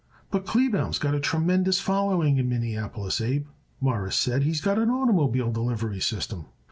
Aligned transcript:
"But 0.31 0.47
Kleebaum's 0.47 0.97
got 0.97 1.13
a 1.13 1.19
tremendous 1.19 1.79
following 1.79 2.37
in 2.37 2.49
Minneapolis, 2.49 3.21
Abe," 3.21 3.45
Morris 3.79 4.15
said. 4.15 4.41
"He's 4.41 4.59
got 4.59 4.79
an 4.79 4.89
oitermobile 4.89 5.53
delivery 5.53 5.99
system." 5.99 6.47